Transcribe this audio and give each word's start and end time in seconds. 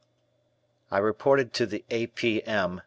I 0.89 0.97
reported 0.97 1.53
to 1.53 1.67
the 1.67 1.85
A. 1.91 2.07
P. 2.07 2.41
M. 2.47 2.79